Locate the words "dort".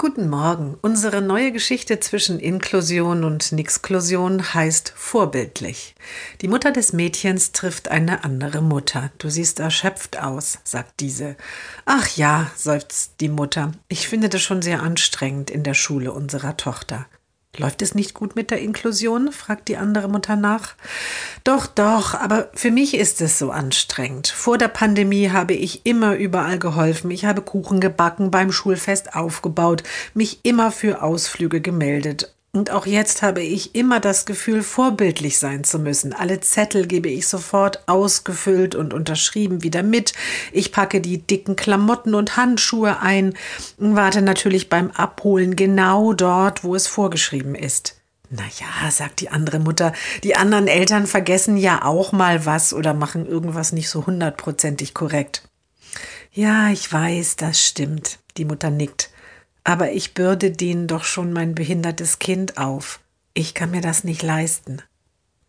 46.12-46.64